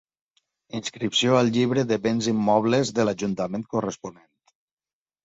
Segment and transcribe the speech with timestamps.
[0.77, 4.57] Inscripció al Llibre de béns immobles de l'ajuntament corresponent.